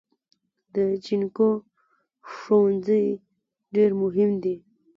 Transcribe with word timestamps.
د 0.75 0.77
جینکو 1.03 1.49
ښوونځي 2.31 3.05
ډیر 3.75 3.91
مهم 4.01 4.31
دی 4.43 4.55